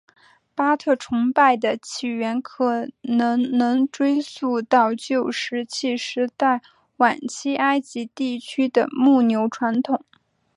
[0.55, 6.63] 巴特崇拜的起源可能能追溯到旧石器时代
[6.97, 10.03] 晚期埃及地区的牧牛传统。